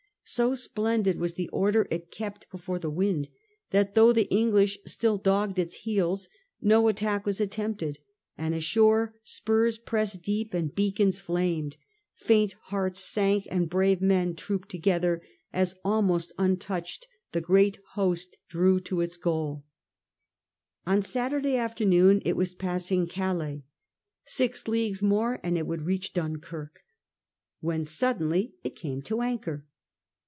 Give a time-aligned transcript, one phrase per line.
[0.23, 3.27] So splendid was the order it kept before the wind,
[3.71, 6.29] that though the English still dogged its heels,
[6.61, 7.99] no attack was attempted;
[8.37, 11.75] and ashore spurs pressed deep and beacons flamed,
[12.15, 18.37] faint hearts sank and brave men trooped tOr gether, as almost untouched the great host
[18.47, 19.65] drew to its goal
[20.87, 23.63] On Saturday afternoon it was passing Calais—
[24.23, 26.83] six leagues more and it would reach Dunkirk—
[27.59, 29.65] when sud denly it came to anchor.